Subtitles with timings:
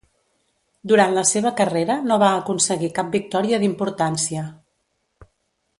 [0.91, 4.47] Durant la seva carrera no va aconseguir cap victòria d'importància.